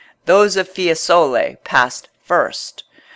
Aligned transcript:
Those 0.25 0.55
of 0.57 0.67
Fiesole 0.67 1.57
passed 1.63 2.09
first. 2.23 2.85